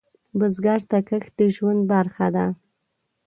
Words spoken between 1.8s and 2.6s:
برخه ده